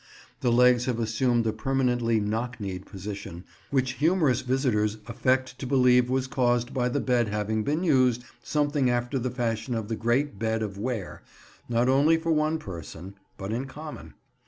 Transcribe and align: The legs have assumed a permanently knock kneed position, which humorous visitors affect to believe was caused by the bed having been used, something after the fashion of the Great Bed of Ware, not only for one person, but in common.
The 0.39 0.51
legs 0.51 0.85
have 0.85 0.99
assumed 0.99 1.45
a 1.45 1.53
permanently 1.53 2.19
knock 2.19 2.59
kneed 2.59 2.87
position, 2.87 3.43
which 3.69 3.93
humorous 4.01 4.41
visitors 4.41 4.97
affect 5.05 5.59
to 5.59 5.67
believe 5.67 6.09
was 6.09 6.25
caused 6.25 6.73
by 6.73 6.89
the 6.89 6.99
bed 6.99 7.27
having 7.27 7.63
been 7.63 7.83
used, 7.83 8.23
something 8.41 8.89
after 8.89 9.19
the 9.19 9.29
fashion 9.29 9.75
of 9.75 9.89
the 9.89 9.95
Great 9.95 10.39
Bed 10.39 10.63
of 10.63 10.79
Ware, 10.79 11.21
not 11.69 11.87
only 11.87 12.17
for 12.17 12.31
one 12.31 12.57
person, 12.57 13.13
but 13.37 13.53
in 13.53 13.65
common. 13.67 14.15